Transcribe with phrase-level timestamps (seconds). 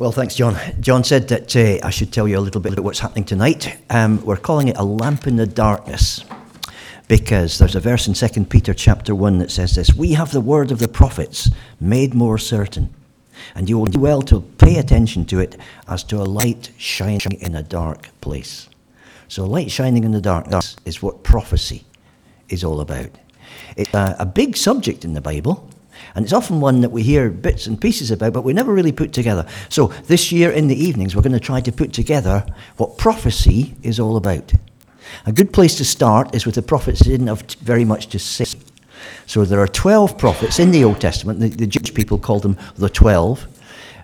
[0.00, 0.56] Well, thanks, John.
[0.80, 3.76] John said that uh, I should tell you a little bit about what's happening tonight.
[3.90, 6.24] Um, we're calling it a lamp in the darkness
[7.06, 10.40] because there's a verse in 2 Peter chapter 1 that says this We have the
[10.40, 11.50] word of the prophets
[11.80, 12.94] made more certain,
[13.54, 17.38] and you will do well to pay attention to it as to a light shining
[17.38, 18.70] in a dark place.
[19.28, 21.84] So, light shining in the darkness is what prophecy
[22.48, 23.10] is all about.
[23.76, 25.68] It's a, a big subject in the Bible.
[26.14, 28.92] And it's often one that we hear bits and pieces about, but we never really
[28.92, 29.46] put together.
[29.68, 32.46] So this year in the evenings, we're going to try to put together
[32.76, 34.52] what prophecy is all about.
[35.26, 38.18] A good place to start is with the prophets who didn't have very much to
[38.18, 38.58] say.
[39.26, 41.40] So there are 12 prophets in the Old Testament.
[41.40, 43.46] The, the Jewish people called them the 12,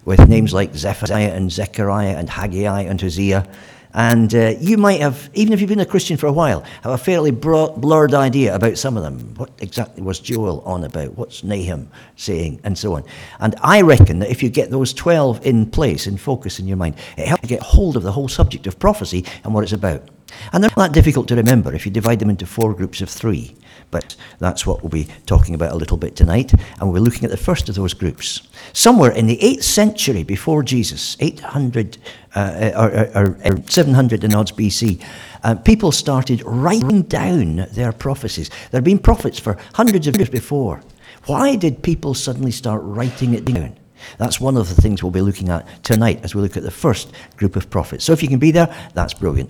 [0.05, 3.47] with names like Zephaniah and Zechariah and Haggai and Hosea.
[3.97, 6.93] And uh, you might have, even if you've been a Christian for a while, have
[6.93, 9.35] a fairly broad, blurred idea about some of them.
[9.37, 11.17] What exactly was Joel on about?
[11.17, 12.61] What's Nahum saying?
[12.63, 13.05] And so on.
[13.41, 16.77] And I reckon that if you get those 12 in place, in focus in your
[16.77, 19.73] mind, it helps you get hold of the whole subject of prophecy and what it's
[19.73, 20.07] about.
[20.53, 23.09] And they're not that difficult to remember if you divide them into four groups of
[23.09, 23.57] three.
[23.97, 26.53] But that's what we'll be talking about a little bit tonight.
[26.53, 28.47] And we'll be looking at the first of those groups.
[28.75, 31.97] Somewhere in the 8th century before Jesus, 800
[32.35, 35.03] uh, or, or, or 700 and odds BC,
[35.45, 38.51] uh, people started writing down their prophecies.
[38.71, 40.83] There had been prophets for hundreds of years before.
[41.25, 43.79] Why did people suddenly start writing it down?
[44.19, 46.71] That's one of the things we'll be looking at tonight as we look at the
[46.71, 48.05] first group of prophets.
[48.05, 49.49] So if you can be there, that's brilliant.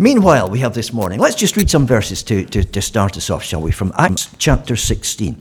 [0.00, 3.28] Meanwhile, we have this morning, let's just read some verses to, to, to start us
[3.28, 3.70] off, shall we?
[3.70, 5.38] From Acts chapter 16.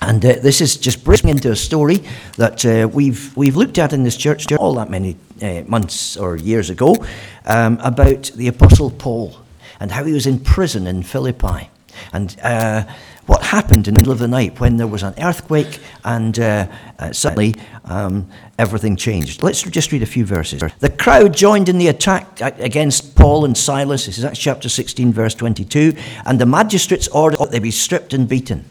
[0.00, 2.04] And uh, this is just breaking into a story
[2.36, 6.36] that uh, we've, we've looked at in this church all that many uh, months or
[6.36, 7.04] years ago
[7.46, 9.40] um, about the Apostle Paul
[9.80, 11.68] and how he was in prison in Philippi.
[12.12, 12.84] And uh,
[13.26, 16.66] what happened in the middle of the night when there was an earthquake and uh,
[16.98, 19.42] uh, suddenly um, everything changed.
[19.42, 20.62] Let's just read a few verses.
[20.80, 24.06] The crowd joined in the attack against Paul and Silas.
[24.06, 25.94] This is Acts chapter 16, verse 22.
[26.26, 28.66] And the magistrates ordered that they be stripped and beaten.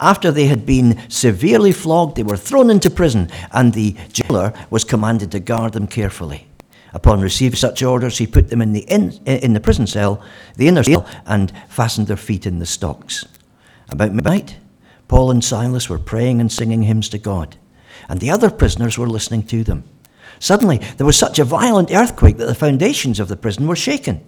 [0.00, 4.82] After they had been severely flogged, they were thrown into prison, and the jailer was
[4.82, 6.48] commanded to guard them carefully.
[6.92, 10.22] Upon receiving such orders, he put them in the, in, in the prison cell,
[10.56, 13.24] the inner cell, and fastened their feet in the stocks.
[13.90, 14.56] About midnight,
[15.08, 17.56] Paul and Silas were praying and singing hymns to God,
[18.08, 19.84] and the other prisoners were listening to them.
[20.38, 24.24] Suddenly, there was such a violent earthquake that the foundations of the prison were shaken.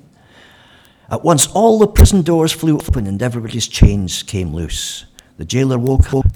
[1.11, 5.07] At once, all the prison doors flew open and everybody's chains came loose.
[5.39, 6.27] The jailer woke up,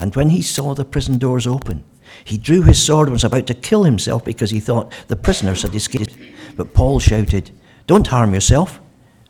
[0.00, 1.84] and when he saw the prison doors open,
[2.24, 5.62] he drew his sword and was about to kill himself because he thought the prisoners
[5.62, 6.16] had escaped.
[6.56, 7.50] But Paul shouted,
[7.86, 8.80] Don't harm yourself.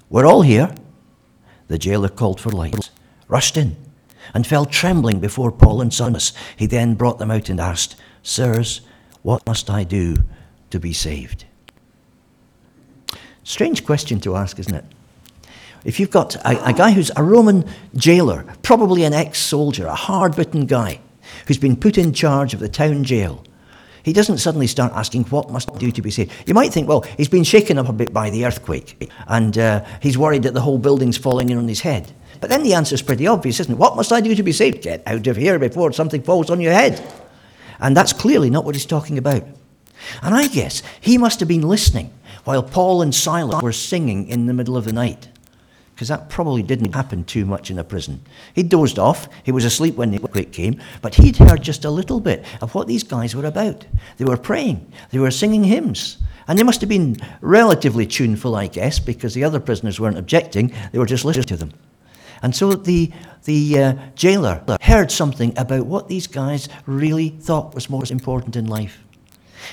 [0.09, 0.75] We're all here.
[1.69, 2.91] The jailer called for lights
[3.29, 3.77] rushed in,
[4.35, 6.33] and fell trembling before Paul and Silas.
[6.57, 8.81] He then brought them out and asked, Sirs,
[9.23, 10.19] what must I do
[10.71, 11.45] to be saved?
[13.45, 14.85] Strange question to ask, isn't it?
[15.85, 17.65] If you've got a, a guy who's a Roman
[17.95, 21.01] jailer, probably an ex soldier, a hard bitten guy,
[21.47, 23.45] who's been put in charge of the town jail,
[24.03, 26.33] he doesn't suddenly start asking, What must I do to be saved?
[26.47, 29.85] You might think, Well, he's been shaken up a bit by the earthquake, and uh,
[30.01, 32.13] he's worried that the whole building's falling in on his head.
[32.41, 33.79] But then the answer is pretty obvious, isn't it?
[33.79, 34.83] What must I do to be saved?
[34.83, 37.03] Get out of here before something falls on your head.
[37.81, 39.45] And that's clearly not what he's talking about.
[40.23, 42.13] And I guess he must have been listening
[42.45, 45.29] while Paul and Silas were singing in the middle of the night.
[45.95, 48.21] Because that probably didn't happen too much in a prison.
[48.55, 51.91] He dozed off, he was asleep when the earthquake came, but he'd heard just a
[51.91, 53.87] little bit of what these guys were about.
[54.19, 58.67] They were praying, they were singing hymns, and they must have been relatively tuneful, I
[58.67, 61.73] guess, because the other prisoners weren't objecting, they were just listening to them.
[62.43, 63.13] And so the,
[63.45, 68.67] the uh, jailer heard something about what these guys really thought was most important in
[68.67, 69.03] life.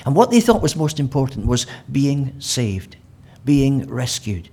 [0.04, 2.96] And what they thought was most important was being saved,
[3.44, 4.48] being rescued.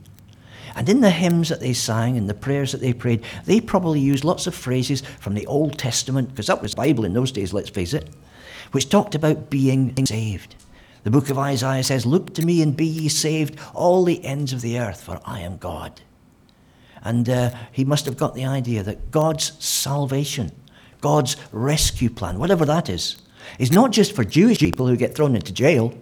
[0.76, 4.00] And in the hymns that they sang and the prayers that they prayed, they probably
[4.00, 7.54] used lots of phrases from the Old Testament, because that was Bible in those days,
[7.54, 8.10] let's face it,
[8.72, 10.56] which talked about being saved.
[11.04, 14.54] The book of Isaiah says, Look to me and be ye saved, all the ends
[14.54, 16.02] of the earth, for I am God.
[17.04, 20.52] And uh, he must have got the idea that God's salvation,
[21.02, 23.18] God's rescue plan, whatever that is,
[23.58, 25.94] is not just for Jewish people who get thrown into jail,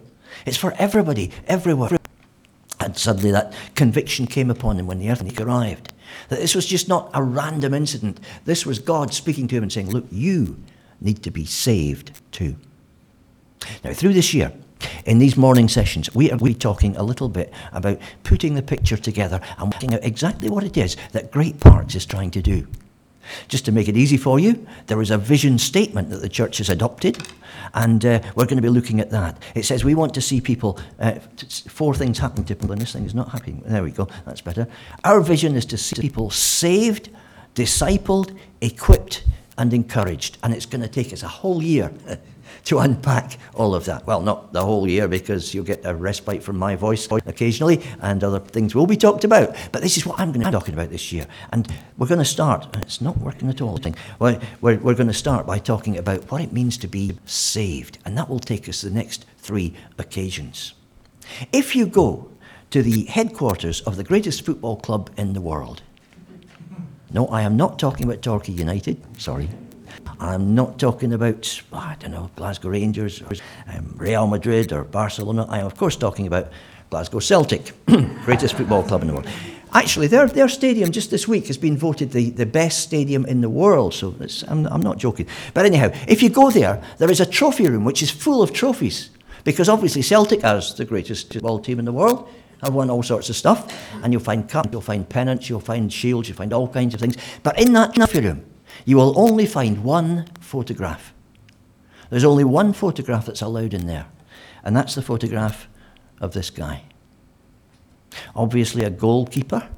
[0.46, 1.96] it's for everybody, everywhere.
[2.78, 5.92] And suddenly that conviction came upon him when the earthquake arrived.
[6.28, 8.20] That this was just not a random incident.
[8.44, 10.58] This was God speaking to him and saying, Look, you
[11.00, 12.56] need to be saved too.
[13.84, 14.52] Now, through this year,
[15.04, 18.96] in these morning sessions, we are we talking a little bit about putting the picture
[18.96, 22.66] together and working out exactly what it is that Great Parks is trying to do.
[23.48, 26.58] Just to make it easy for you, there is a vision statement that the church
[26.58, 27.28] has adopted,
[27.74, 29.40] and uh, we're going to be looking at that.
[29.54, 31.14] It says we want to see people, uh,
[31.68, 33.62] four things happen to people, and this thing is not happening.
[33.66, 34.66] There we go, that's better.
[35.04, 37.10] Our vision is to see people saved,
[37.54, 39.24] discipled, equipped,
[39.58, 41.92] and encouraged, and it's going to take us a whole year
[42.64, 44.06] to unpack all of that.
[44.06, 48.22] Well, not the whole year because you'll get a respite from my voice occasionally and
[48.22, 49.54] other things will be talked about.
[49.72, 51.26] But this is what I'm going to be talking about this year.
[51.52, 53.78] And we're going to start, it's not working at all.
[54.18, 57.98] We're, we're, we're going to start by talking about what it means to be saved.
[58.04, 60.74] And that will take us the next three occasions.
[61.52, 62.30] If you go
[62.70, 65.82] to the headquarters of the greatest football club in the world,
[67.12, 69.48] no, I am not talking about Torquay United, sorry.
[70.18, 73.30] I'm not talking about, I don't know, Glasgow Rangers or
[73.74, 75.46] um, Real Madrid or Barcelona.
[75.48, 76.50] I am, of course, talking about
[76.90, 77.72] Glasgow Celtic,
[78.24, 79.28] greatest football club in the world.
[79.72, 83.40] Actually, their, their stadium just this week has been voted the, the best stadium in
[83.40, 84.14] the world, so
[84.48, 85.26] I'm, I'm not joking.
[85.54, 88.52] But anyhow, if you go there, there is a trophy room which is full of
[88.52, 89.10] trophies,
[89.44, 92.28] because obviously Celtic, as the greatest football team in the world,
[92.62, 93.72] have won all sorts of stuff,
[94.02, 97.00] and you'll find cups, you'll find pennants, you'll find shields, you'll find all kinds of
[97.00, 97.16] things.
[97.42, 98.44] But in that trophy room,
[98.84, 101.12] you will only find one photograph.
[102.10, 104.06] There's only one photograph that's allowed in there,
[104.64, 105.68] and that's the photograph
[106.20, 106.82] of this guy.
[108.34, 109.68] Obviously, a goalkeeper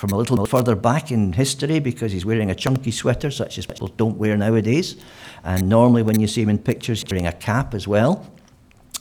[0.00, 3.66] from a little further back in history because he's wearing a chunky sweater, such as
[3.66, 4.96] people don't wear nowadays.
[5.44, 8.26] And normally, when you see him in pictures, he's wearing a cap as well.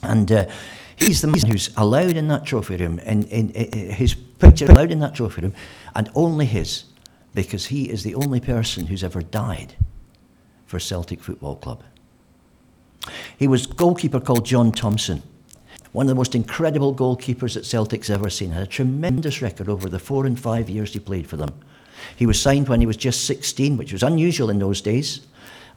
[0.03, 0.45] And uh,
[0.97, 4.91] he's the man who's allowed in that trophy room, in, in, in, his picture allowed
[4.91, 5.53] in that trophy room,
[5.95, 6.83] and only his
[7.43, 9.73] because he is the only person who's ever died
[10.65, 11.81] for Celtic Football Club.
[13.37, 15.23] He was goalkeeper called John Thomson,
[15.93, 18.51] one of the most incredible goalkeepers that Celtic's ever seen.
[18.51, 21.57] Had a tremendous record over the four and five years he played for them.
[22.17, 25.25] He was signed when he was just 16, which was unusual in those days.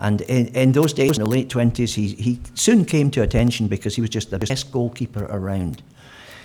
[0.00, 3.69] And in, in those days, in the late 20s, he, he soon came to attention
[3.69, 5.81] because he was just the best goalkeeper around.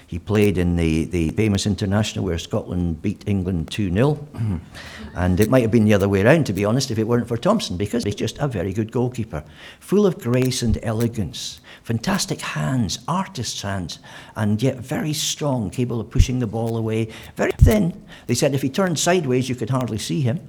[0.08, 4.14] He played in the, the famous international where Scotland beat England 2 0.
[4.14, 4.58] Mm-hmm.
[5.16, 7.28] and it might have been the other way around, to be honest, if it weren't
[7.28, 9.44] for Thomson, because he's just a very good goalkeeper.
[9.82, 11.60] Full of grace and elegance.
[11.84, 14.00] Fantastic hands, artist's hands,
[14.38, 17.10] and yet very strong, capable of pushing the ball away.
[17.36, 18.02] Very thin.
[18.28, 20.40] They said if he turned sideways, you could hardly see him.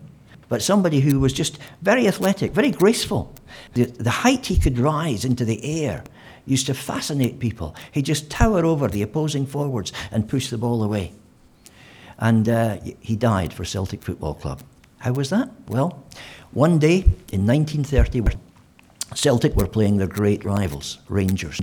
[0.48, 3.34] But somebody who was just very athletic, very graceful.
[3.74, 6.04] The, the height he could rise into the air
[6.48, 7.74] used to fascinate people.
[7.92, 11.12] He'd just tower over the opposing forwards and push the ball away.
[12.18, 14.62] And uh, he died for Celtic Football Club.
[14.98, 15.50] How was that?
[15.68, 16.04] Well,
[16.52, 18.34] one day in 1931,
[19.14, 21.60] Celtic were playing their great rivals, Rangers.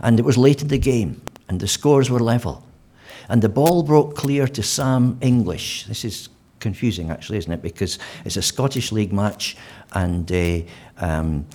[0.00, 2.66] And it was late in the game, and the scores were level.
[3.28, 5.84] And the ball broke clear to Sam English.
[5.86, 6.28] This is
[6.60, 7.62] confusing, actually, isn't it?
[7.62, 9.56] Because it's a Scottish League match,
[9.92, 10.60] and uh,
[10.98, 11.46] um,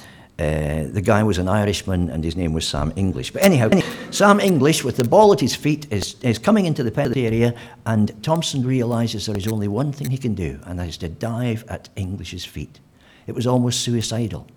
[0.41, 3.31] uh, the guy was an Irishman and his name was Sam English.
[3.31, 3.69] But anyhow,
[4.11, 7.53] Sam English, with the ball at his feet, is, is coming into the penalty area,
[7.85, 11.09] and Thomson realizes there is only one thing he can do, and that is to
[11.09, 12.79] dive at English's feet.
[13.27, 14.47] It was almost suicidal,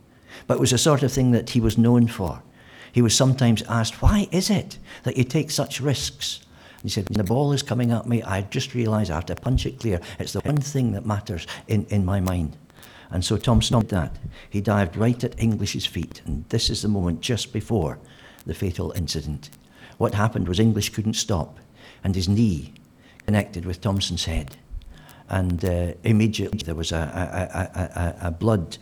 [0.46, 2.42] but it was the sort of thing that he was known for.
[2.92, 6.40] He was sometimes asked, Why is it that you take such risks?
[6.76, 8.22] And he said, The ball is coming at me.
[8.22, 10.00] I just realized I have to punch it clear.
[10.18, 12.56] It's the one thing that matters in, in my mind.
[13.10, 14.16] And so Thomson did that.
[14.50, 17.98] He dived right at English's feet, and this is the moment just before
[18.46, 19.50] the fatal incident.
[19.98, 21.58] What happened was English couldn't stop,
[22.02, 22.74] and his knee
[23.26, 24.56] connected with Thomson's head.
[25.28, 28.76] And uh, immediately there was a, a, a, a blood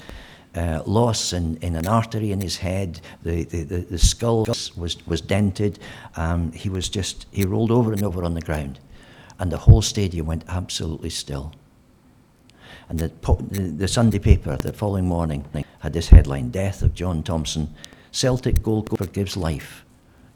[0.55, 3.01] uh, loss in, in an artery in his head.
[3.23, 5.79] The, the, the, the skull was, was dented.
[6.17, 8.81] Um, he was just, he rolled over and over on the ground.
[9.39, 11.53] And the whole stadium went absolutely still.
[12.93, 13.09] And the,
[13.79, 15.47] the Sunday paper the following morning
[15.79, 17.75] had this headline Death of John Thomson.
[18.11, 19.87] Celtic goalkeeper gives life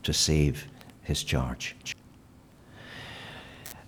[0.05, 0.67] to save
[1.03, 1.77] his charge.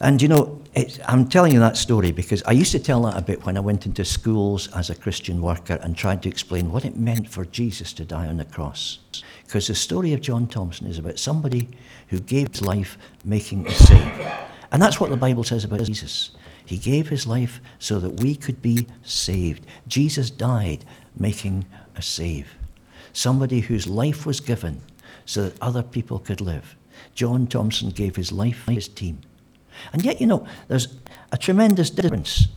[0.01, 0.61] And you know,
[1.07, 3.61] I'm telling you that story because I used to tell that a bit when I
[3.61, 7.47] went into schools as a Christian worker and tried to explain what it meant for
[7.47, 8.99] Jesus to die on the cross.
[9.47, 11.71] Because the story of John Thomson is about somebody
[12.09, 14.31] who gave his life making a save.
[14.71, 16.33] And that's what the Bible says about Jesus.
[16.69, 19.67] He gave his life so that we could be saved.
[19.87, 20.85] Jesus died
[21.17, 21.65] making
[21.97, 22.57] a save.
[23.15, 24.83] Somebody whose life was given
[25.25, 26.77] so that other people could live.
[27.15, 29.23] John Thomson gave his life for his team.
[29.95, 30.89] And yet, you know, there's
[31.33, 32.49] a tremendous difference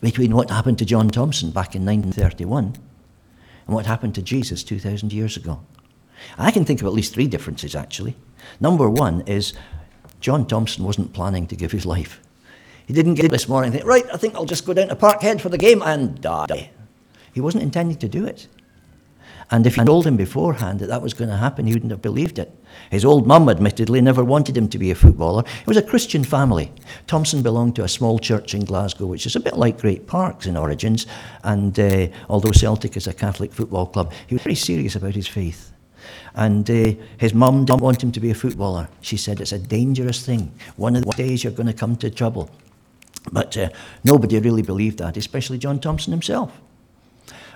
[0.00, 5.12] between what happened to John Thomson back in 1931 and what happened to Jesus 2,000
[5.12, 5.60] years ago.
[6.36, 8.16] I can think of at least three differences, actually.
[8.58, 9.52] Number one is
[10.18, 12.20] John Thomson wasn't planning to give his life.
[12.88, 15.42] He didn't get this morning think, right, I think I'll just go down to Parkhead
[15.42, 16.70] for the game and die.
[17.34, 18.48] He wasn't intending to do it.
[19.50, 22.00] And if you told him beforehand that that was going to happen, he wouldn't have
[22.00, 22.50] believed it.
[22.90, 25.44] His old mum, admittedly, never wanted him to be a footballer.
[25.60, 26.72] It was a Christian family.
[27.06, 30.46] Thomson belonged to a small church in Glasgow, which is a bit like Great Parks
[30.46, 31.06] in origins.
[31.44, 35.28] And uh, although Celtic is a Catholic football club, he was very serious about his
[35.28, 35.72] faith.
[36.34, 38.88] And uh, his mum didn't want him to be a footballer.
[39.02, 40.52] She said, It's a dangerous thing.
[40.76, 42.50] One of the days you're going to come to trouble.
[43.32, 43.70] But uh,
[44.04, 46.52] nobody really believed that, especially John Thomson himself.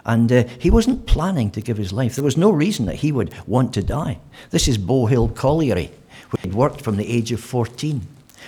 [0.04, 2.16] And uh, he wasn't planning to give his life.
[2.16, 4.18] There was no reason that he would want to die.
[4.50, 5.90] This is Bowhill Colliery,
[6.30, 8.04] where he'd worked from the age of 14,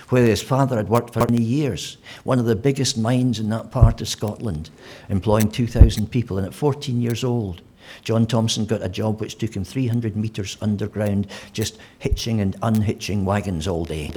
[0.08, 1.96] where his father had worked for many years.
[2.24, 4.70] One of the biggest mines in that part of Scotland,
[5.08, 6.38] employing 2,000 people.
[6.38, 7.62] And at 14 years old,
[8.02, 13.24] John Thomson got a job which took him 300 metres underground, just hitching and unhitching
[13.24, 14.12] wagons all day.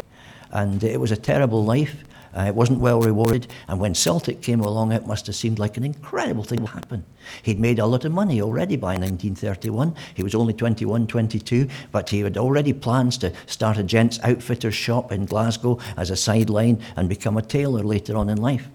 [0.52, 2.04] And it was a terrible life.
[2.36, 5.78] Uh, it wasn't well rewarded, and when Celtic came along, it must have seemed like
[5.78, 7.04] an incredible thing to happen.
[7.44, 9.96] He'd made a lot of money already by 1931.
[10.14, 14.76] He was only 21, 22, but he had already plans to start a gents' outfitter's
[14.76, 18.70] shop in Glasgow as a sideline and become a tailor later on in life.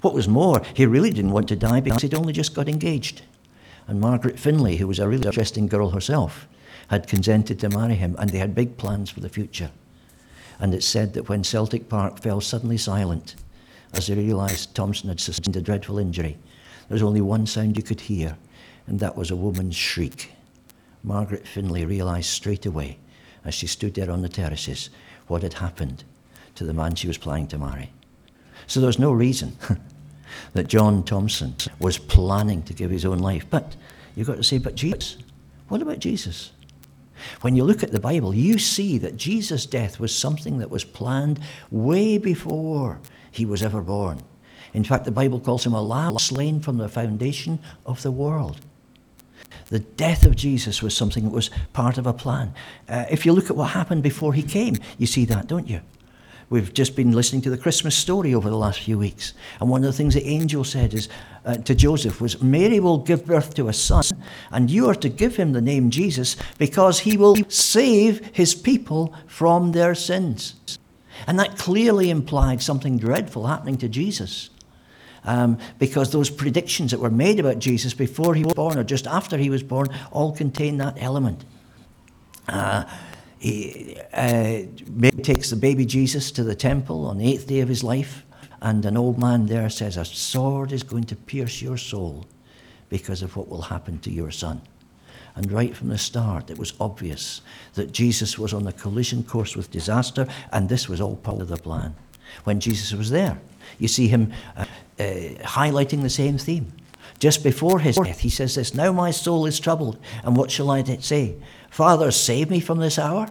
[0.00, 3.22] What was more, he really didn't want to die because he'd only just got engaged.
[3.86, 6.46] And Margaret Finlay, who was a really interesting girl herself,
[6.88, 9.70] had consented to marry him, and they had big plans for the future.
[10.60, 13.34] And it's said that when Celtic Park fell suddenly silent,
[13.94, 16.36] as they realised Thomson had sustained a dreadful injury,
[16.88, 18.36] there was only one sound you could hear,
[18.86, 20.32] and that was a woman's shriek.
[21.02, 22.98] Margaret Finlay realised straight away,
[23.44, 24.90] as she stood there on the terraces,
[25.28, 26.04] what had happened
[26.56, 27.90] to the man she was planning to marry.
[28.66, 29.56] So there was no reason
[30.52, 33.46] that John Thomson was planning to give his own life.
[33.48, 33.76] But
[34.14, 35.16] you've got to say, but Jesus,
[35.68, 36.52] what about Jesus?
[37.40, 40.84] When you look at the Bible, you see that Jesus' death was something that was
[40.84, 43.00] planned way before
[43.30, 44.22] he was ever born.
[44.72, 48.58] In fact, the Bible calls him a lamb slain from the foundation of the world.
[49.68, 52.54] The death of Jesus was something that was part of a plan.
[52.88, 55.80] Uh, if you look at what happened before he came, you see that, don't you?
[56.50, 59.34] We've just been listening to the Christmas story over the last few weeks.
[59.60, 61.08] And one of the things the angel said is
[61.44, 64.02] uh, to Joseph was, Mary will give birth to a son,
[64.50, 69.14] and you are to give him the name Jesus because he will save his people
[69.28, 70.78] from their sins.
[71.28, 74.50] And that clearly implied something dreadful happening to Jesus.
[75.22, 79.06] Um, because those predictions that were made about Jesus before he was born or just
[79.06, 81.44] after he was born all contain that element.
[82.48, 82.84] Uh,
[83.40, 84.64] he uh,
[85.22, 88.22] takes the baby Jesus to the temple on the eighth day of his life,
[88.60, 92.26] and an old man there says, A sword is going to pierce your soul
[92.90, 94.60] because of what will happen to your son.
[95.36, 97.40] And right from the start, it was obvious
[97.74, 101.48] that Jesus was on a collision course with disaster, and this was all part of
[101.48, 101.94] the plan.
[102.44, 103.40] When Jesus was there,
[103.78, 104.66] you see him uh,
[104.98, 105.02] uh,
[105.44, 106.74] highlighting the same theme.
[107.18, 110.70] Just before his death, he says this Now my soul is troubled, and what shall
[110.70, 111.36] I say?
[111.70, 113.30] Father, save me from this hour?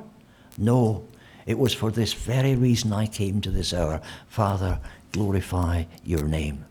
[0.57, 1.05] No,
[1.45, 4.01] it was for this very reason I came to this hour.
[4.27, 4.79] Father,
[5.11, 6.65] glorify your name.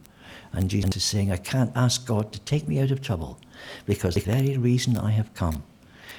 [0.53, 3.39] And Jesus is saying, I can't ask God to take me out of trouble
[3.85, 5.63] because the very reason I have come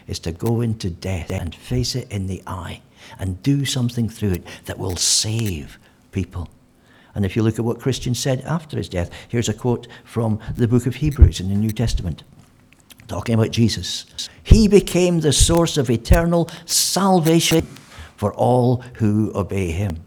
[0.07, 2.81] is to go into death and face it in the eye
[3.17, 5.79] and do something through it that will save
[6.11, 6.47] people.
[7.15, 10.39] And if you look at what Christian said after his death, here's a quote from
[10.55, 12.23] the book of Hebrews in the New Testament
[13.09, 14.29] talking about Jesus.
[14.43, 17.67] He became the source of eternal salvation
[18.15, 20.03] for all who obey him.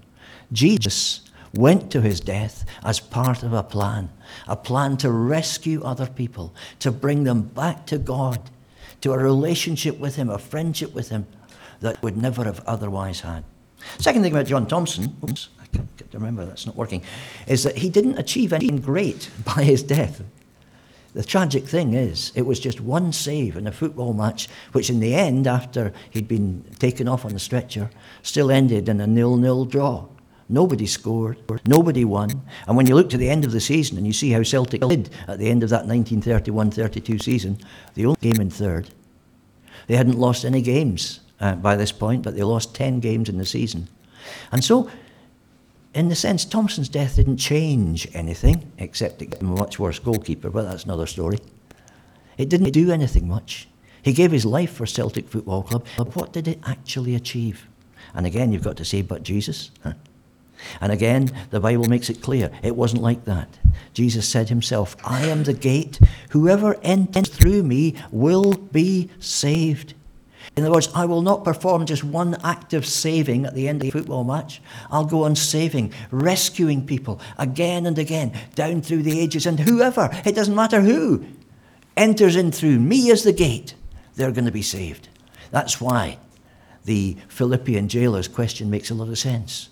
[0.52, 1.20] Jesus
[1.54, 4.10] went to his death as part of a plan,
[4.46, 8.50] a plan to rescue other people, to bring them back to God,
[9.02, 11.26] to a relationship with him, a friendship with him
[11.80, 13.44] that would never have otherwise had.
[13.98, 17.02] Second thing about John Thomson, oops, I can't remember, that's not working,
[17.46, 20.22] is that he didn't achieve anything great by his death.
[21.14, 25.00] The tragic thing is, it was just one save in a football match, which in
[25.00, 27.90] the end, after he'd been taken off on the stretcher,
[28.22, 30.06] still ended in a nil-nil draw.
[30.48, 32.42] Nobody scored, nobody won.
[32.66, 34.80] And when you look to the end of the season and you see how Celtic
[34.80, 37.58] did at the end of that 1931-32 season,
[37.94, 38.90] the only game in third.
[39.86, 43.38] They hadn't lost any games uh, by this point, but they lost 10 games in
[43.38, 43.88] the season.
[44.50, 44.90] And so
[45.94, 49.98] in the sense, Thomson's death didn't change anything, except it gave him a much worse
[49.98, 51.38] goalkeeper, but that's another story.
[52.38, 53.68] It didn't do anything much.
[54.02, 57.68] He gave his life for Celtic Football Club, but what did it actually achieve?
[58.14, 59.70] And again, you've got to say, but Jesus.
[59.82, 59.92] Huh?
[60.80, 63.58] And again, the Bible makes it clear it wasn't like that.
[63.92, 66.00] Jesus said himself, I am the gate.
[66.30, 69.94] Whoever enters through me will be saved.
[70.56, 73.82] In other words, I will not perform just one act of saving at the end
[73.82, 74.60] of a football match.
[74.90, 79.46] I'll go on saving, rescuing people again and again, down through the ages.
[79.46, 81.24] And whoever, it doesn't matter who,
[81.96, 83.74] enters in through me as the gate,
[84.14, 85.08] they're going to be saved.
[85.50, 86.18] That's why
[86.84, 89.70] the Philippian jailer's question makes a lot of sense.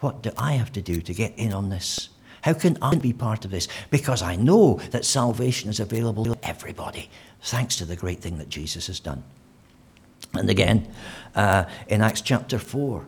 [0.00, 2.08] What do I have to do to get in on this?
[2.42, 3.68] How can I be part of this?
[3.90, 7.10] Because I know that salvation is available to everybody,
[7.42, 9.22] thanks to the great thing that Jesus has done.
[10.34, 10.88] And again,
[11.34, 13.06] uh, in Acts chapter 4,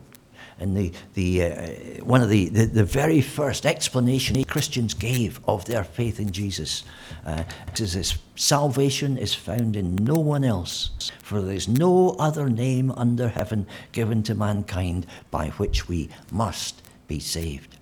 [0.59, 5.64] and the, the, uh, one of the, the, the, very first explanation Christians gave of
[5.64, 6.85] their faith in Jesus
[7.26, 7.43] uh,
[7.76, 12.93] is this salvation is found in no one else, for there is no other name
[12.93, 17.76] under heaven given to mankind by which we must be saved.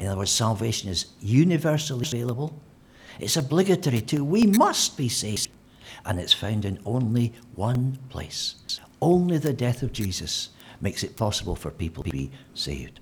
[0.00, 2.58] In other words, salvation is universally available,
[3.20, 4.24] it's obligatory too.
[4.24, 5.48] We must be saved
[6.08, 8.80] and it's found in only one place.
[9.00, 10.48] Only the death of Jesus
[10.80, 12.98] makes it possible for people to be saved.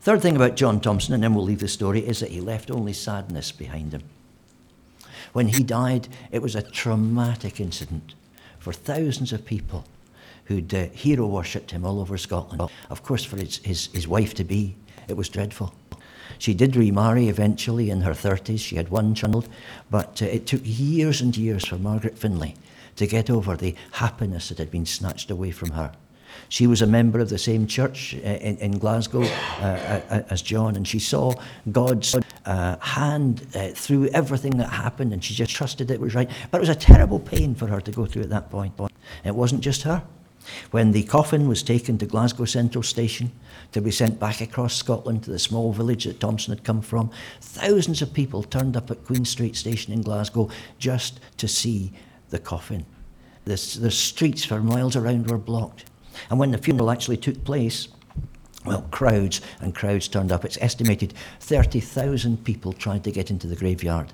[0.00, 2.70] Third thing about John Thomson, and then we'll leave the story, is that he left
[2.70, 4.04] only sadness behind him.
[5.32, 8.14] When he died, it was a traumatic incident
[8.60, 9.84] for thousands of people
[10.44, 12.70] who'd uh, hero worshipped him all over Scotland.
[12.88, 14.76] Of course, for his, his, his wife to be,
[15.08, 15.74] it was dreadful.
[16.38, 18.60] She did remarry eventually in her 30s.
[18.60, 19.48] She had one child,
[19.90, 22.54] but uh, it took years and years for Margaret Finlay
[22.96, 25.92] to get over the happiness that had been snatched away from her.
[26.48, 30.42] She was a member of the same church uh, in, in Glasgow uh, uh, as
[30.42, 31.32] John, and she saw
[31.72, 32.14] God's
[32.44, 36.30] uh, hand uh, through everything that happened, and she just trusted it was right.
[36.50, 38.74] But it was a terrible pain for her to go through at that point.
[39.24, 40.02] It wasn't just her.
[40.70, 43.32] When the coffin was taken to Glasgow Central Station
[43.72, 47.10] to be sent back across Scotland to the small village that Thomson had come from,
[47.40, 51.92] thousands of people turned up at Queen Street Station in Glasgow just to see
[52.30, 52.86] the coffin.
[53.44, 55.84] The, the streets for miles around were blocked.
[56.30, 57.88] And when the funeral actually took place,
[58.64, 60.44] well, crowds and crowds turned up.
[60.44, 64.12] It's estimated 30,000 people tried to get into the graveyard.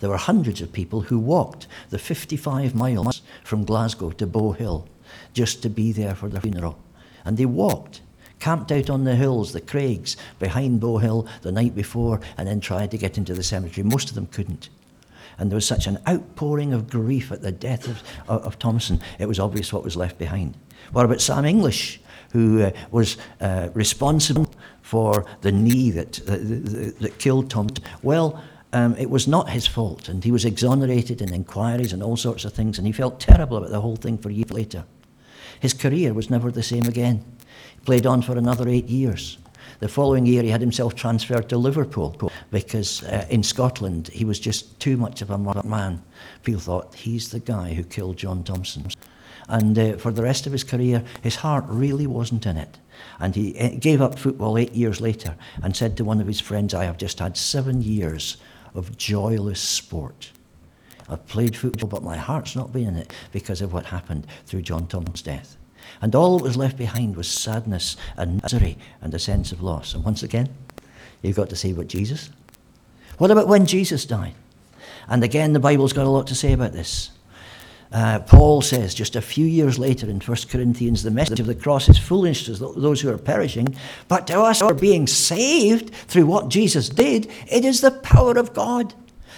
[0.00, 4.86] There were hundreds of people who walked the 55 miles from Glasgow to Bowhill
[5.32, 6.78] just to be there for the funeral.
[7.24, 8.00] And they walked,
[8.38, 12.90] camped out on the hills, the craigs, behind Bowhill the night before, and then tried
[12.90, 13.84] to get into the cemetery.
[13.84, 14.68] Most of them couldn't.
[15.38, 19.26] And there was such an outpouring of grief at the death of, of, of it
[19.26, 20.56] was obvious what was left behind.
[20.92, 22.00] What about Sam English,
[22.32, 27.84] who uh, was uh, responsible for the knee that, uh, that, that killed Thomson?
[28.02, 32.16] Well, um, it was not his fault, and he was exonerated in inquiries and all
[32.16, 34.84] sorts of things, and he felt terrible about the whole thing for years later.
[35.60, 37.24] His career was never the same again.
[37.74, 39.38] He played on for another eight years.
[39.80, 44.40] The following year, he had himself transferred to Liverpool because uh, in Scotland he was
[44.40, 46.02] just too much of a man.
[46.42, 48.88] People thought he's the guy who killed John Thomson.
[49.48, 52.78] And uh, for the rest of his career, his heart really wasn't in it.
[53.18, 56.40] And he uh, gave up football eight years later and said to one of his
[56.40, 58.36] friends, I have just had seven years
[58.74, 60.30] of joyless sport.
[61.10, 64.62] I've played football, but my heart's not been in it because of what happened through
[64.62, 65.56] John Thomson's death.
[66.00, 69.94] And all that was left behind was sadness and misery and a sense of loss.
[69.94, 70.48] And once again,
[71.22, 72.30] you've got to say about Jesus.
[73.18, 74.34] What about when Jesus died?
[75.08, 77.10] And again, the Bible's got a lot to say about this.
[77.92, 81.56] Uh, Paul says just a few years later in 1 Corinthians, the message of the
[81.56, 83.74] cross is foolish to those who are perishing,
[84.06, 88.38] but to us who are being saved through what Jesus did, it is the power
[88.38, 88.94] of God.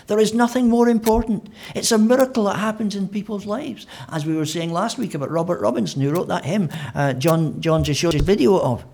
[0.06, 1.48] There is nothing more important.
[1.74, 3.86] It's a miracle that happens in people's lives.
[4.08, 7.60] As we were saying last week about Robert Robinson, who wrote that hymn, uh, John,
[7.60, 8.84] John just showed a video of.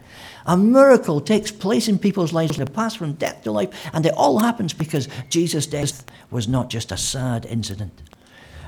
[0.47, 2.57] A miracle takes place in people's lives.
[2.57, 6.71] They pass from death to life, and it all happens because Jesus' death was not
[6.71, 8.03] just a sad incident.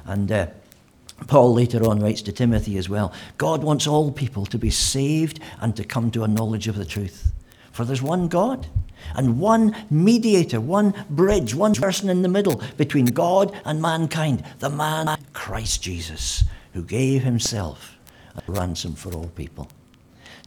[0.05, 0.47] And uh,
[1.27, 5.41] Paul later on writes to Timothy as well God wants all people to be saved
[5.61, 7.33] and to come to a knowledge of the truth.
[7.73, 8.67] For there's one God
[9.15, 14.71] and one mediator, one bridge, one person in the middle between God and mankind, the
[14.71, 17.97] man Christ Jesus, who gave himself
[18.35, 19.69] a ransom for all people.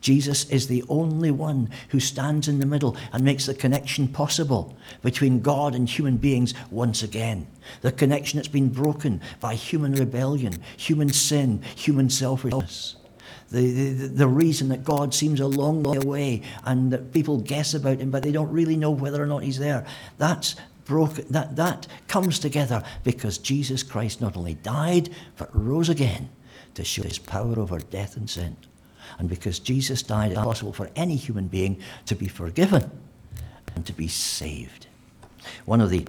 [0.04, 4.76] Jesus is the only one who stands in the middle and makes the connection possible
[5.02, 7.48] between God and human beings once again.
[7.82, 12.98] The connection that's been broken by human rebellion, human sin, human selfishness.
[13.54, 18.00] The, the, reason that God seems a long way away and that people guess about
[18.00, 19.86] him, but they don't really know whether or not he's there.
[20.18, 21.26] That's broken.
[21.30, 26.30] That, that comes together because Jesus Christ not only died, but rose again
[26.74, 28.58] to show his power over death and sin.
[29.20, 32.89] And because Jesus died, it's possible for any human being to be forgiven
[33.76, 34.88] and to be saved.
[35.66, 36.08] One of the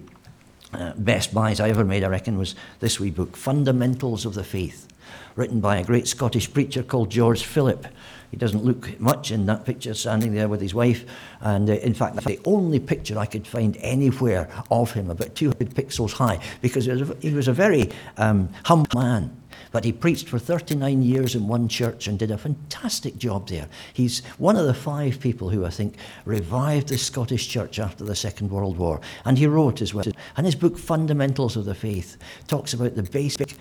[0.75, 4.43] uh, best buys I ever made, I reckon, was this wee book, Fundamentals of the
[4.43, 4.87] Faith
[5.35, 7.87] written by a great Scottish preacher called George Philip.
[8.31, 11.05] He doesn't look much in that picture, standing there with his wife.
[11.41, 15.69] And uh, in fact, the only picture I could find anywhere of him, about 200
[15.71, 19.35] pixels high, because he was a, he was a very um, humble man.
[19.71, 23.67] But he preached for 39 years in one church and did a fantastic job there.
[23.93, 28.15] He's one of the five people who I think revived the Scottish church after the
[28.15, 29.01] Second World War.
[29.25, 30.05] And he wrote as well.
[30.37, 33.55] And his book, Fundamentals of the Faith, talks about the basic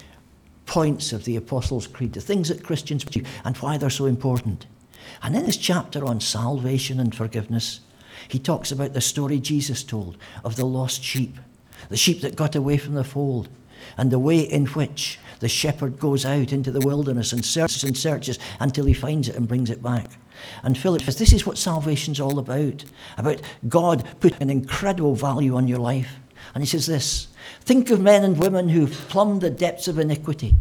[0.66, 4.66] points of the Apostles' Creed, the things that Christians believe, and why they're so important.
[5.22, 7.80] And in his chapter on salvation and forgiveness,
[8.28, 11.36] he talks about the story Jesus told of the lost sheep,
[11.88, 13.48] the sheep that got away from the fold
[13.96, 17.96] and the way in which the shepherd goes out into the wilderness and searches and
[17.96, 20.10] searches until he finds it and brings it back.
[20.62, 22.84] And Philip says, This is what salvation's all about
[23.16, 26.16] about God putting an incredible value on your life.
[26.54, 27.28] And he says this
[27.60, 30.54] Think of men and women who've plumbed the depths of iniquity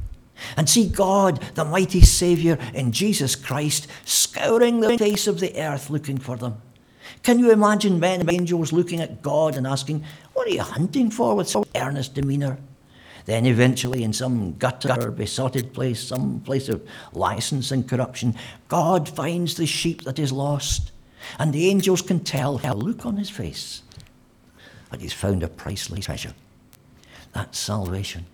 [0.58, 5.90] and see God, the mighty Saviour in Jesus Christ, scouring the face of the earth
[5.90, 6.62] looking for them.
[7.22, 11.10] Can you imagine men and angels looking at God and asking, What are you hunting
[11.10, 12.58] for with so earnest demeanour?
[13.26, 18.36] Then eventually, in some gutter, besotted place, some place of license and corruption,
[18.68, 20.92] God finds the sheep that is lost.
[21.40, 23.82] And the angels can tell by a look on his face
[24.92, 26.34] that he's found a priceless treasure.
[27.34, 28.26] That's salvation.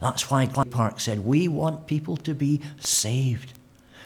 [0.00, 3.52] That's why Glen Park said, We want people to be saved,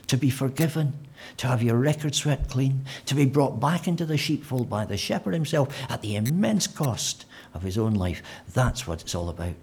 [0.09, 0.95] to be forgiven,
[1.39, 4.97] to have your record swept clean, to be brought back into the sheepfold by the
[4.97, 7.25] shepherd himself at the immense cost
[7.55, 8.23] of his own life.
[8.53, 9.55] That's what it's all about.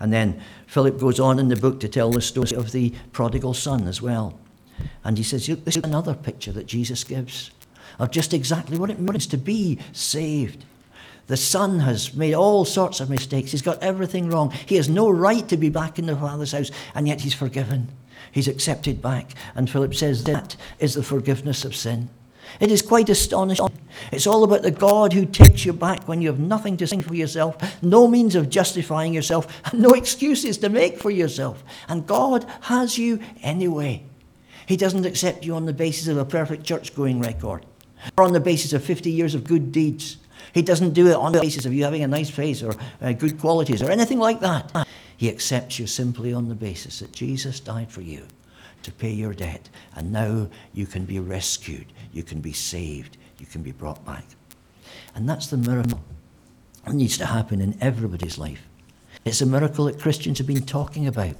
[0.00, 3.54] And then Philip goes on in the book to tell the story of the prodigal
[3.54, 4.38] son as well.
[5.04, 7.50] And he says, This is another picture that Jesus gives
[7.98, 10.64] of just exactly what it means to be saved.
[11.28, 13.50] The son has made all sorts of mistakes.
[13.50, 14.50] He's got everything wrong.
[14.66, 17.88] He has no right to be back in the Father's house, and yet he's forgiven.
[18.30, 19.32] He's accepted back.
[19.54, 22.10] And Philip says that is the forgiveness of sin.
[22.60, 23.66] It is quite astonishing.
[24.12, 27.00] It's all about the God who takes you back when you have nothing to sing
[27.00, 31.64] for yourself, no means of justifying yourself, and no excuses to make for yourself.
[31.88, 34.04] And God has you anyway.
[34.66, 37.64] He doesn't accept you on the basis of a perfect church going record
[38.16, 40.18] or on the basis of 50 years of good deeds.
[40.52, 43.12] He doesn't do it on the basis of you having a nice face or uh,
[43.12, 44.86] good qualities or anything like that.
[45.16, 48.26] He accepts you simply on the basis that Jesus died for you
[48.82, 51.86] to pay your debt, and now you can be rescued
[52.16, 54.24] you can be saved, you can be brought back.
[55.14, 56.00] And that's the miracle
[56.84, 58.66] that needs to happen in everybody's life.
[59.26, 61.36] It's a miracle that Christians have been talking about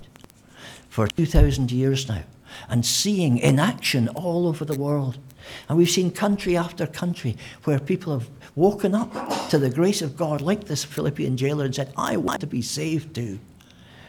[0.90, 2.24] for 2,000 years now
[2.68, 5.18] and seeing in action all over the world.
[5.68, 10.16] And we've seen country after country where people have woken up to the grace of
[10.16, 13.38] God, like this Philippian jailer, and said, I want to be saved too.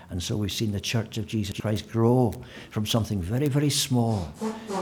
[0.09, 2.33] And so we've seen the Church of Jesus Christ grow
[2.69, 4.31] from something very, very small,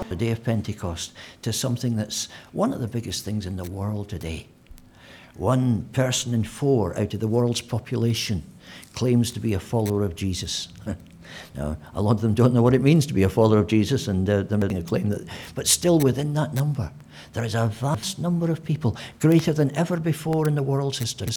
[0.08, 4.08] the day of Pentecost, to something that's one of the biggest things in the world
[4.10, 4.48] today.
[5.36, 8.44] One person in four out of the world's population
[8.94, 10.68] claims to be a follower of Jesus.
[11.56, 13.68] now, a lot of them don't know what it means to be a follower of
[13.68, 16.92] Jesus, and uh, they're making a claim that, but still within that number,
[17.34, 21.30] there is a vast number of people, greater than ever before in the world's history,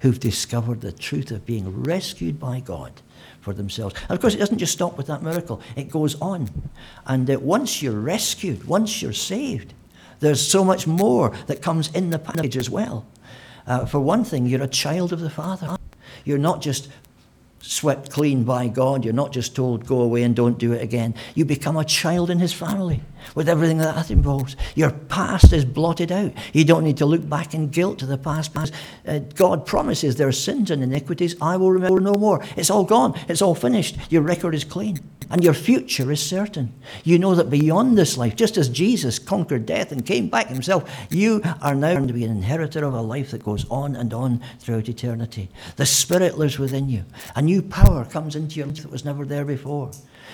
[0.00, 3.02] who've discovered the truth of being rescued by God
[3.44, 3.94] for themselves.
[4.08, 6.50] And of course, it doesn't just stop with that miracle, it goes on.
[7.06, 9.74] And uh, once you're rescued, once you're saved,
[10.20, 13.06] there's so much more that comes in the package as well.
[13.66, 15.76] Uh, for one thing, you're a child of the Father.
[16.24, 16.88] You're not just
[17.60, 19.04] swept clean by God.
[19.04, 21.14] You're not just told, go away and don't do it again.
[21.34, 23.02] You become a child in His family
[23.34, 24.56] with everything that that involves.
[24.74, 26.32] Your past is blotted out.
[26.52, 28.52] You don't need to look back in guilt to the past.
[29.06, 31.36] Uh, God promises there are sins and iniquities.
[31.40, 32.44] I will remember no more.
[32.56, 33.18] It's all gone.
[33.28, 33.96] It's all finished.
[34.10, 35.00] Your record is clean.
[35.30, 36.74] And your future is certain.
[37.02, 40.90] You know that beyond this life, just as Jesus conquered death and came back himself,
[41.10, 44.12] you are now going to be an inheritor of a life that goes on and
[44.12, 45.48] on throughout eternity.
[45.76, 47.04] The Spirit lives within you.
[47.34, 49.90] A new power comes into your life that was never there before.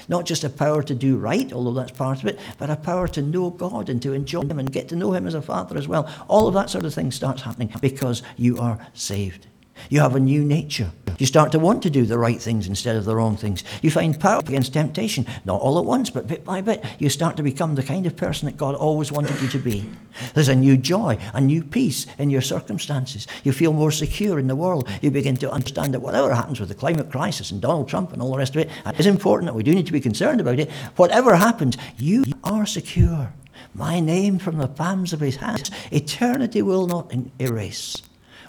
[0.08, 3.08] Not just a power to do right, although that's part of it, but a power
[3.08, 5.76] to know God and to enjoy Him and get to know Him as a Father
[5.76, 6.10] as well.
[6.28, 9.46] All of that sort of thing starts happening because you are saved.
[9.88, 10.92] You have a new nature.
[11.18, 13.62] You start to want to do the right things instead of the wrong things.
[13.82, 16.82] You find power against temptation, not all at once, but bit by bit.
[16.98, 19.88] You start to become the kind of person that God always wanted you to be.
[20.32, 23.26] There's a new joy, a new peace in your circumstances.
[23.44, 24.88] You feel more secure in the world.
[25.02, 28.22] You begin to understand that whatever happens with the climate crisis and Donald Trump and
[28.22, 30.40] all the rest of it, it is important that we do need to be concerned
[30.40, 30.70] about it.
[30.96, 33.34] Whatever happens, you are secure.
[33.74, 38.00] My name from the palms of his hands, eternity will not erase.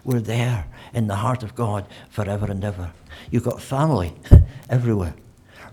[0.03, 2.91] We're there in the heart of God forever and ever.
[3.29, 4.13] You've got family
[4.69, 5.13] everywhere.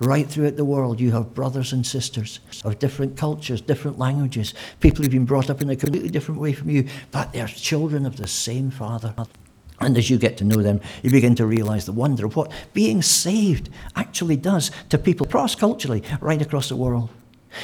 [0.01, 5.03] Right throughout the world, you have brothers and sisters of different cultures, different languages, people
[5.03, 8.17] who've been brought up in a completely different way from you, but they're children of
[8.17, 9.13] the same Father.
[9.81, 12.53] And as you get to know them, you begin to realize the wonder of what
[12.75, 17.11] being saved actually does to people cross culturally right across the world.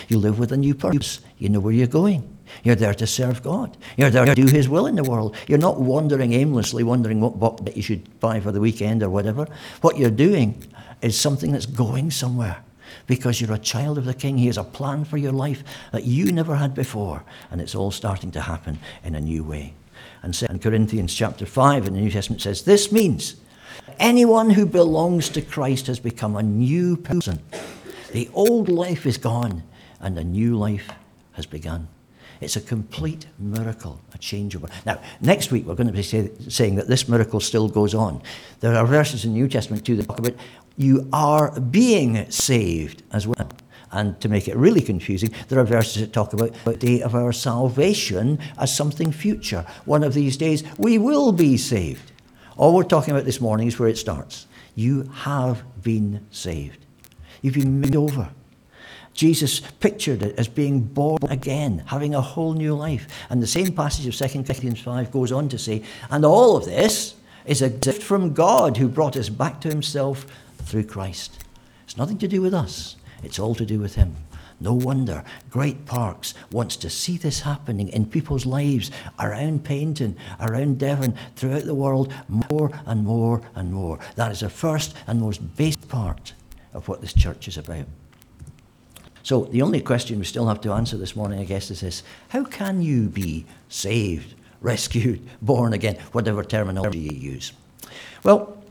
[0.09, 1.21] You live with a new purpose.
[1.39, 2.34] You know where you're going.
[2.63, 3.77] You're there to serve God.
[3.97, 5.37] You're there to do His will in the world.
[5.47, 9.11] You're not wandering aimlessly, wondering what book that you should buy for the weekend or
[9.11, 9.47] whatever.
[9.81, 10.63] What you're doing
[11.03, 12.65] is something that's going somewhere
[13.07, 14.39] because you're a child of the King.
[14.39, 17.91] He has a plan for your life that you never had before, and it's all
[17.91, 19.75] starting to happen in a new way.
[20.23, 23.37] And 2 Corinthians chapter 5 in the New Testament says, This means
[23.99, 27.41] anyone who belongs to Christ has become a new person.
[28.13, 29.63] The old life is gone,
[30.01, 30.89] and a new life
[31.33, 31.89] has begun.
[32.41, 34.71] It's a complete miracle, a changeover.
[34.85, 38.23] Now, next week we're going to be say, saying that this miracle still goes on.
[38.61, 40.35] There are verses in the New Testament too that talk about
[40.77, 43.49] you are being saved as well.
[43.93, 47.15] And to make it really confusing, there are verses that talk about the day of
[47.15, 49.65] our salvation as something future.
[49.85, 52.11] One of these days we will be saved.
[52.57, 54.47] All we're talking about this morning is where it starts.
[54.75, 56.85] You have been saved.
[57.43, 58.31] You've been made over.
[59.15, 63.07] Jesus pictured it as being born again, having a whole new life.
[63.31, 66.65] And the same passage of 2 Corinthians 5 goes on to say, and all of
[66.65, 67.15] this
[67.47, 70.27] is a gift from God who brought us back to himself
[70.59, 71.45] through Christ.
[71.85, 74.17] It's nothing to do with us, it's all to do with him.
[74.61, 80.79] No wonder Great Parks wants to see this happening in people's lives around Paignton, around
[80.79, 83.99] Devon, throughout the world, more and more and more.
[84.17, 86.33] That is the first and most basic part
[86.73, 87.87] of what this church is about.
[89.25, 92.03] So the only question we still have to answer this morning, I guess, is this
[92.29, 97.53] How can you be saved, rescued, born again, whatever terminology you use?
[98.23, 98.63] Well,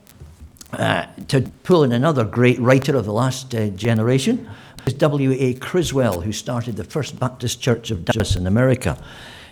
[0.72, 4.48] uh, to pull in another great writer of the last uh, generation
[4.86, 5.56] is W.A.
[5.56, 8.98] Criswell, who started the First Baptist Church of Dallas in America.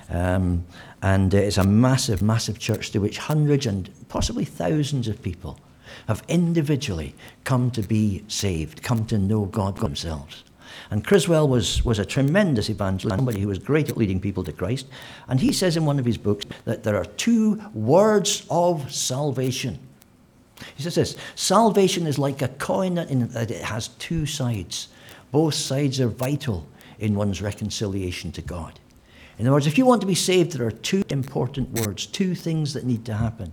[0.09, 0.65] Um,
[1.01, 5.59] and uh, it's a massive, massive church to which hundreds and possibly thousands of people
[6.07, 10.43] have individually come to be saved, come to know God themselves.
[10.89, 14.51] And Criswell was, was a tremendous evangelist, somebody who was great at leading people to
[14.51, 14.87] Christ.
[15.27, 19.79] And he says in one of his books that there are two words of salvation.
[20.75, 24.89] He says this salvation is like a coin that, in, that it has two sides.
[25.31, 26.67] Both sides are vital
[26.99, 28.79] in one's reconciliation to God.
[29.39, 32.35] In other words, if you want to be saved, there are two important words, two
[32.35, 33.51] things that need to happen.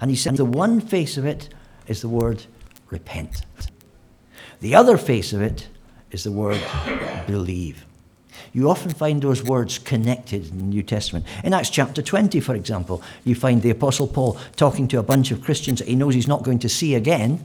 [0.00, 1.48] And he said the one face of it
[1.88, 2.44] is the word
[2.90, 3.44] repent.
[4.60, 5.68] The other face of it
[6.14, 6.62] is the word
[7.26, 7.84] believe.
[8.52, 11.26] You often find those words connected in the New Testament.
[11.42, 15.32] In Acts chapter 20, for example, you find the Apostle Paul talking to a bunch
[15.32, 17.42] of Christians that he knows he's not going to see again.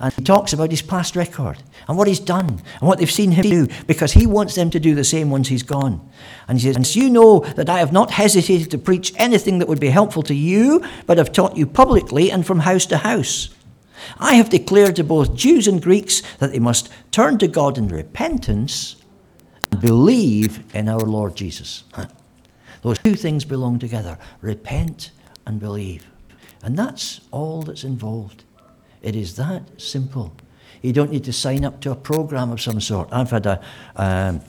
[0.00, 3.30] And he talks about his past record and what he's done and what they've seen
[3.30, 6.06] him do because he wants them to do the same once he's gone.
[6.46, 9.68] And he says, And you know that I have not hesitated to preach anything that
[9.68, 13.48] would be helpful to you, but have taught you publicly and from house to house.
[14.18, 17.88] I have declared to both Jews and Greeks that they must turn to God in
[17.88, 18.96] repentance
[19.70, 21.84] and believe in our Lord Jesus.
[22.82, 25.10] Those two things belong together repent
[25.46, 26.06] and believe.
[26.62, 28.44] And that's all that's involved.
[29.02, 30.32] It is that simple.
[30.82, 33.08] You don't need to sign up to a program of some sort.
[33.10, 33.64] I've had a.
[33.96, 34.40] Um,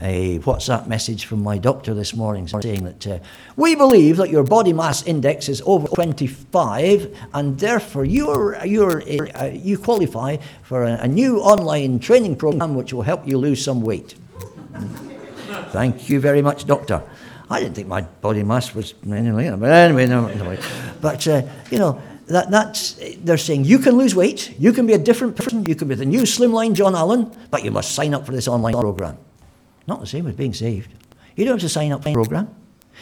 [0.00, 3.18] a WhatsApp message from my doctor this morning saying that uh,
[3.56, 9.02] we believe that your body mass index is over 25 and therefore you're, you're,
[9.36, 13.62] uh, you qualify for a, a, new online training program which will help you lose
[13.62, 14.14] some weight.
[15.68, 17.02] Thank you very much, doctor.
[17.50, 20.56] I didn't think my body mass was anything but anyway, no, no.
[21.00, 24.94] But, uh, you know, that, that's, they're saying you can lose weight, you can be
[24.94, 28.14] a different person, you can be the new slimline John Allan, but you must sign
[28.14, 29.18] up for this online program.
[29.90, 30.88] Not the same as being saved.
[31.34, 32.54] You don't have to sign up for a program.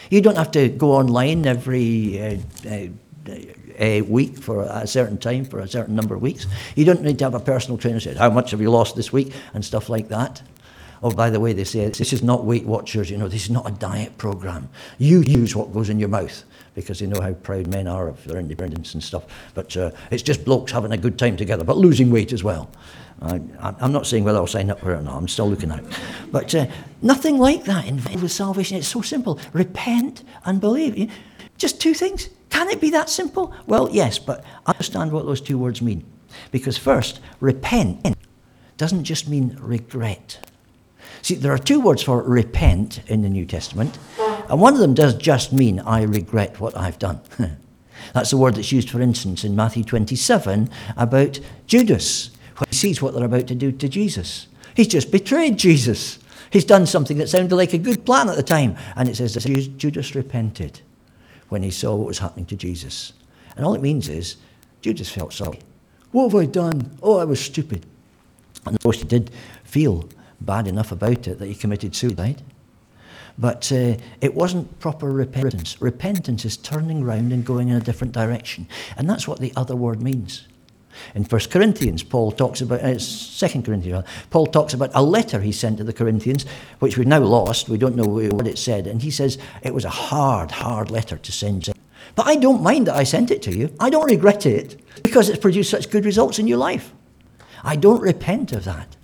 [0.09, 2.87] You don't have to go online every uh, uh,
[3.79, 6.47] uh, week for a certain time, for a certain number of weeks.
[6.75, 9.13] You don't need to have a personal trainer say, How much have you lost this
[9.13, 9.31] week?
[9.53, 10.41] and stuff like that.
[11.01, 13.49] Oh, by the way, they say this is not Weight Watchers, you know, this is
[13.49, 14.69] not a diet program.
[14.97, 16.43] You use what goes in your mouth
[16.75, 19.23] because they know how proud men are of their independence and stuff.
[19.53, 22.69] But uh, it's just blokes having a good time together, but losing weight as well.
[23.21, 23.41] I,
[23.81, 25.15] am not saying whether I'll sign up for it or not.
[25.15, 25.85] I'm still looking at it.
[26.31, 26.67] But uh,
[27.01, 28.77] nothing like that involved with salvation.
[28.77, 29.39] It's so simple.
[29.51, 31.11] Repent and believe.
[31.57, 32.29] Just two things.
[32.49, 33.53] Can it be that simple?
[33.67, 36.05] Well, yes, but understand what those two words mean.
[36.51, 38.15] Because first, repent
[38.77, 40.48] doesn't just mean regret.
[41.21, 43.97] See, there are two words for repent in the New Testament,
[44.49, 47.21] and one of them does just mean I regret what I've done.
[48.13, 53.01] That's the word that's used, for instance, in Matthew 27 about Judas when he sees
[53.01, 54.47] what they're about to do to Jesus.
[54.75, 56.19] He's just betrayed Jesus.
[56.51, 58.75] He's done something that sounded like a good plan at the time.
[58.95, 60.81] And it says that Judas repented
[61.49, 63.13] when he saw what was happening to Jesus.
[63.55, 64.37] And all it means is
[64.81, 65.59] Judas felt sorry.
[66.11, 66.97] What have I done?
[67.03, 67.85] Oh, I was stupid.
[68.65, 69.31] And of course, he did
[69.63, 70.09] feel
[70.41, 72.41] bad enough about it that he committed suicide.
[73.37, 75.81] But uh, it wasn't proper repentance.
[75.81, 78.67] Repentance is turning round and going in a different direction.
[78.97, 80.45] And that's what the other word means.
[81.15, 85.51] In 1 Corinthians, Paul talks about, uh, 2 Corinthians, Paul talks about a letter he
[85.51, 86.45] sent to the Corinthians,
[86.79, 87.69] which we've now lost.
[87.69, 88.87] We don't know what it said.
[88.87, 91.69] And he says it was a hard, hard letter to send.
[92.15, 93.73] But I don't mind that I sent it to you.
[93.79, 96.93] I don't regret it because it's produced such good results in your life.
[97.63, 98.97] I don't repent of that.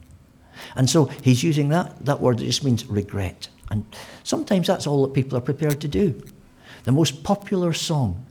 [0.75, 3.47] And so he's using that, that word that just means regret.
[3.69, 3.85] And
[4.23, 6.21] sometimes that's all that people are prepared to do.
[6.83, 8.25] The most popular song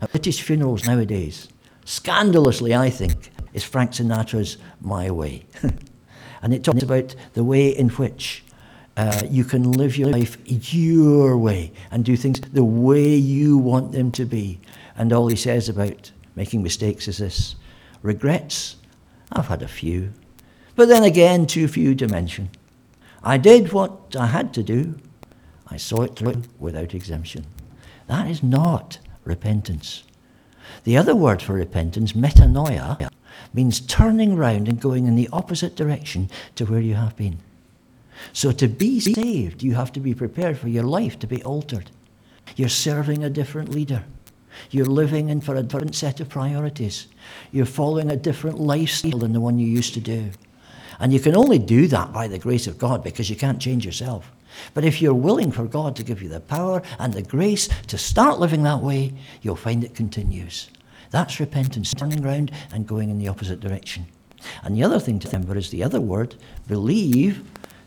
[0.00, 1.48] at British funerals nowadays,
[1.84, 5.44] scandalously, I think, is Frank Sinatra's My Way.
[6.42, 8.44] and it talks about the way in which
[8.96, 13.92] uh, you can live your life your way and do things the way you want
[13.92, 14.60] them to be.
[14.96, 17.54] And all he says about making mistakes is this
[18.02, 18.76] regrets.
[19.32, 20.12] I've had a few.
[20.76, 22.50] But then again, too few to mention.
[23.22, 24.94] I did what I had to do.
[25.68, 27.46] I saw it through without exemption.
[28.06, 30.04] That is not repentance.
[30.84, 33.10] The other word for repentance, metanoia,
[33.52, 37.38] means turning round and going in the opposite direction to where you have been.
[38.32, 41.90] So to be saved, you have to be prepared for your life to be altered.
[42.56, 44.04] You're serving a different leader.
[44.70, 47.06] You're living in for a different set of priorities.
[47.52, 50.30] You're following a different lifestyle than the one you used to do.
[51.00, 53.84] And you can only do that by the grace of God because you can't change
[53.86, 54.30] yourself.
[54.74, 57.96] But if you're willing for God to give you the power and the grace to
[57.96, 60.70] start living that way, you'll find it continues.
[61.10, 64.06] That's repentance, turning around and going in the opposite direction.
[64.62, 66.36] And the other thing to remember is the other word,
[66.66, 67.42] believe,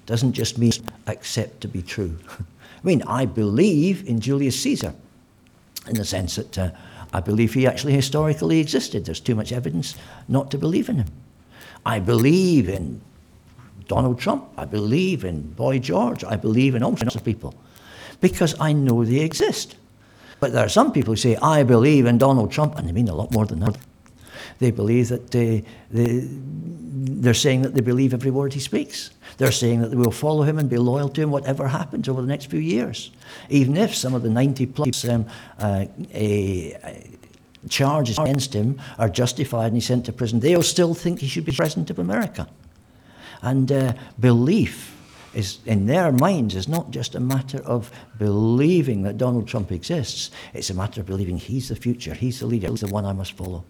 [0.06, 0.74] doesn't just mean
[1.08, 2.18] accept to be true.
[2.40, 2.44] I
[2.84, 4.94] mean, I believe in Julius Caesar
[5.88, 6.72] in the sense that uh,
[7.14, 9.06] I believe he actually historically existed.
[9.06, 9.96] There's too much evidence
[10.28, 11.08] not to believe in him.
[11.86, 13.02] I believe in
[13.88, 14.46] Donald Trump.
[14.58, 16.24] I believe in Boy George.
[16.24, 17.54] I believe in all sorts of people
[18.22, 19.76] because I know they exist.
[20.40, 23.08] But there are some people who say, I believe in Donald Trump, and they mean
[23.10, 23.78] a lot more than that.
[24.60, 29.12] They believe that they, they, they're saying that they believe every word he speaks.
[29.38, 32.22] They're saying that they will follow him and be loyal to him whatever happens over
[32.22, 33.12] the next few years.
[33.50, 35.26] Even if some of the 90 plus um,
[35.60, 37.10] uh, a, a
[37.70, 41.46] charges against him are justified and he's sent to prison, they'll still think he should
[41.46, 42.48] be president of America.
[43.42, 44.96] And uh, belief
[45.34, 50.32] is, in their minds, is not just a matter of believing that Donald Trump exists.
[50.54, 53.14] It's a matter of believing he's the future, he's the leader, he's the one I
[53.14, 53.66] must follow.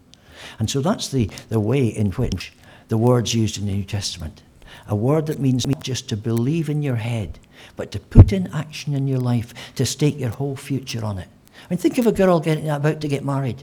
[0.58, 2.52] And so that's the, the way in which
[2.88, 4.42] the word's used in the New Testament.
[4.88, 7.38] A word that means not just to believe in your head,
[7.76, 11.28] but to put in action in your life, to stake your whole future on it.
[11.56, 13.62] I mean, think of a girl getting about to get married.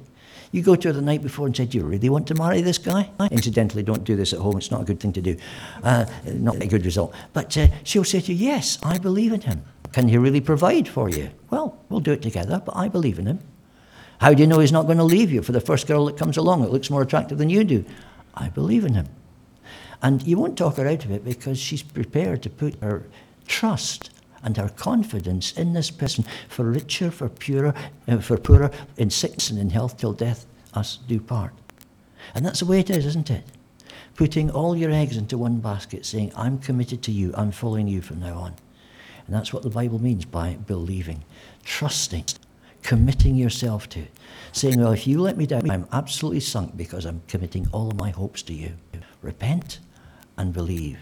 [0.52, 2.62] You go to her the night before and say, Do you really want to marry
[2.62, 3.10] this guy?
[3.32, 4.58] Incidentally, don't do this at home.
[4.58, 5.38] It's not a good thing to do.
[5.82, 7.14] Uh, not a good result.
[7.34, 9.64] But uh, she'll say to you, Yes, I believe in him.
[9.94, 11.30] Can he really provide for you?
[11.50, 13.40] Well, we'll do it together, but I believe in him.
[14.20, 16.18] How do you know he's not going to leave you for the first girl that
[16.18, 17.84] comes along that looks more attractive than you do?
[18.36, 19.08] I believe in him.
[20.02, 23.08] And you won't talk her out of it because she's prepared to put her
[23.48, 24.10] trust
[24.44, 27.74] and her confidence in this person for richer, for purer,
[28.08, 31.54] uh, for poorer, in sickness and in health till death us do part.
[32.34, 33.44] And that's the way it is, isn't it?
[34.16, 38.02] Putting all your eggs into one basket, saying, I'm committed to you, I'm following you
[38.02, 38.54] from now on.
[39.26, 41.24] And that's what the Bible means by believing,
[41.64, 42.26] trusting,
[42.84, 44.06] committing yourself to.
[44.52, 47.98] Saying, Well, if you let me down, I'm absolutely sunk because I'm committing all of
[47.98, 48.74] my hopes to you.
[49.22, 49.80] Repent
[50.38, 51.00] and believe.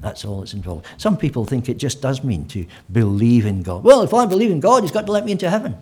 [0.00, 0.86] That's all that's involved.
[0.98, 3.82] Some people think it just does mean to believe in God.
[3.82, 5.76] Well, if I believe in God, He's got to let me into heaven.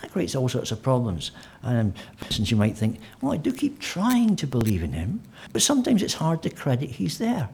[0.00, 1.30] That creates all sorts of problems.
[1.62, 1.94] And
[2.28, 5.22] since you might think, well, I do keep trying to believe in Him,
[5.52, 7.48] but sometimes it's hard to credit He's there.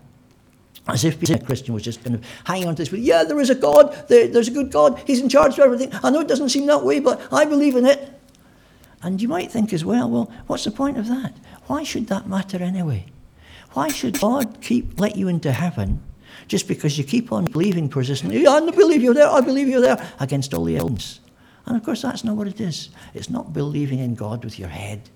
[0.87, 3.39] As if being a Christian was just kind of hanging on to this, yeah, there
[3.41, 5.91] is a God, there, there's a good God, He's in charge of everything.
[6.03, 8.15] I know it doesn't seem that way, but I believe in it.
[9.03, 11.35] And you might think as well, well, what's the point of that?
[11.67, 13.05] Why should that matter anyway?
[13.73, 16.03] Why should God keep let you into heaven
[16.47, 18.47] just because you keep on believing persistently?
[18.47, 21.21] I believe you're there, I believe you're there, against all the evidence.
[21.67, 22.89] And of course, that's not what it is.
[23.13, 25.11] It's not believing in God with your head.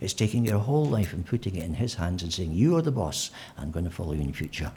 [0.00, 2.82] It's taking your whole life and putting it in His hands and saying, You are
[2.82, 4.72] the boss, I'm going to follow you in the future.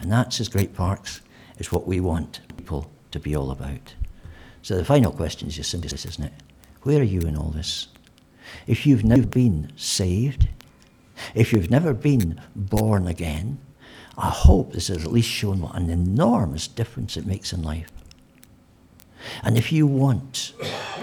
[0.00, 1.20] And that's, as Great Parks,
[1.58, 3.94] is what we want people to be all about.
[4.62, 6.32] So the final question is just simply this, isn't it?
[6.82, 7.88] Where are you in all this?
[8.66, 10.48] If you've now been saved,
[11.34, 13.58] If you've never been born again,
[14.16, 17.90] I hope this has at least shown what an enormous difference it makes in life.
[19.42, 20.52] And if you want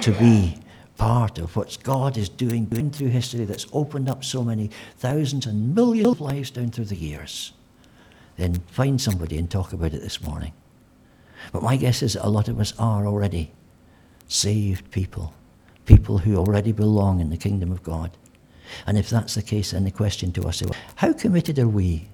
[0.02, 0.58] to be
[0.98, 5.46] part of what God is doing, doing through history that's opened up so many thousands
[5.46, 7.54] and millions of lives down through the years,
[8.38, 10.54] then find somebody and talk about it this morning.
[11.52, 13.52] But my guess is that a lot of us are already
[14.28, 15.34] saved people,
[15.86, 18.12] people who already belong in the kingdom of God.
[18.86, 22.08] And if that's the case, then the question to us is how committed are we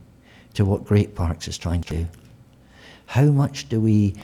[0.54, 2.08] to what Great Parks is trying to do?
[3.08, 4.16] How much do we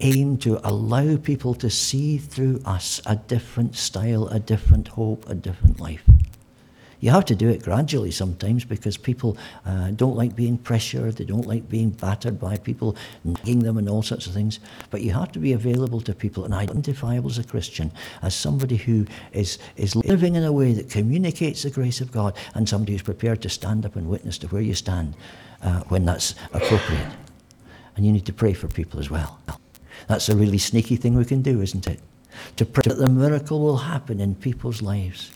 [0.00, 5.34] aim to allow people to see through us a different style, a different hope, a
[5.34, 6.04] different life?
[7.00, 11.24] You have to do it gradually sometimes because people uh, don't like being pressured, they
[11.24, 14.60] don't like being battered by people nagging them and all sorts of things.
[14.90, 17.92] But you have to be available to people and identifiable as a Christian,
[18.22, 22.34] as somebody who is, is living in a way that communicates the grace of God
[22.54, 25.14] and somebody who's prepared to stand up and witness to where you stand
[25.62, 27.12] uh, when that's appropriate.
[27.96, 29.38] And you need to pray for people as well.
[30.08, 32.00] That's a really sneaky thing we can do, isn't it?
[32.56, 35.30] To pray that the miracle will happen in people's lives.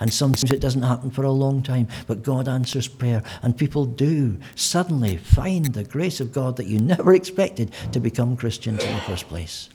[0.00, 3.22] And sometimes it doesn't happen for a long time, but God answers prayer.
[3.42, 8.36] And people do suddenly find the grace of God that you never expected to become
[8.36, 9.68] Christians in the first place.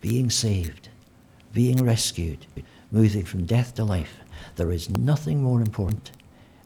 [0.00, 0.88] Being saved,
[1.52, 2.46] being rescued,
[2.90, 4.16] moving from death to life.
[4.56, 6.12] There is nothing more important,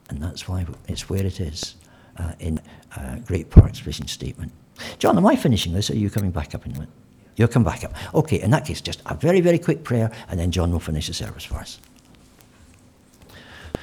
[0.09, 1.75] and that's why it's where it is
[2.17, 2.59] uh, in
[2.95, 4.51] uh, Great Parks vision statement.
[4.99, 6.89] John, am I finishing this, or are you coming back up in a minute?
[7.35, 7.93] You'll come back up.
[8.13, 11.07] Okay, in that case, just a very, very quick prayer, and then John will finish
[11.07, 11.79] the service for us.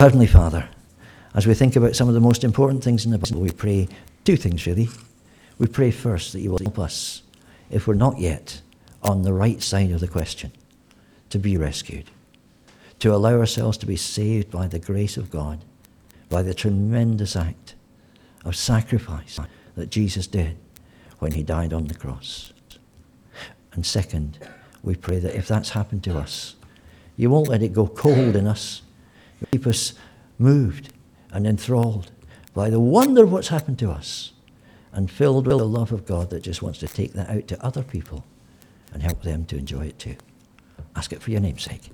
[0.02, 0.68] Heavenly Father,
[1.32, 3.86] as we think about some of the most important things in the Bible, we pray
[4.24, 4.88] two things really.
[5.58, 7.22] We pray first that you will help us,
[7.70, 8.62] if we're not yet
[9.04, 10.50] on the right side of the question,
[11.30, 12.10] to be rescued,
[12.98, 15.64] to allow ourselves to be saved by the grace of God,
[16.28, 17.76] by the tremendous act
[18.44, 19.38] of sacrifice
[19.76, 20.56] that Jesus did
[21.20, 22.52] when he died on the cross.
[23.72, 24.40] And second,
[24.82, 26.56] we pray that if that's happened to us,
[27.16, 28.82] you won't let it go cold in us
[29.50, 29.94] keep us
[30.38, 30.92] moved
[31.32, 32.12] and enthralled
[32.54, 34.32] by the wonder of what's happened to us
[34.92, 37.64] and filled with the love of God that just wants to take that out to
[37.64, 38.24] other people
[38.92, 40.16] and help them to enjoy it too.
[40.94, 41.90] Ask it for your name's sake.